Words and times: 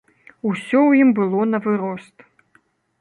Усё 0.51 0.61
ў 0.87 0.91
ім 1.05 1.09
было 1.19 1.41
навырост. 1.53 2.15